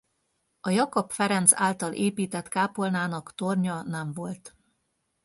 A 0.59 0.69
Jakab 0.69 1.11
Ferenc 1.11 1.51
által 1.55 1.93
épített 1.93 2.47
kápolnának 2.47 3.35
tornya 3.35 3.81
nem 3.83 4.11
volt. 4.13 4.55